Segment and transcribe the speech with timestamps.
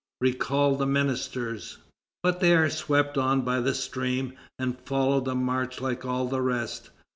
[0.19, 1.77] Recall the ministers!"
[2.23, 6.41] But they are swept on by the stream, and follow the march like all the
[6.41, 6.89] rest.